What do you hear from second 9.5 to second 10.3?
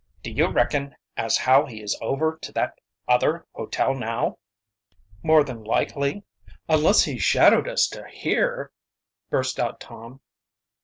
out Tom.